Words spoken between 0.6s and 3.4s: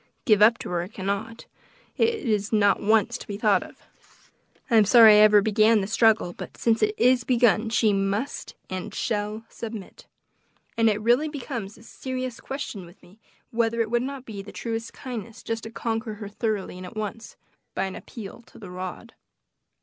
her I cannot; it is not once to be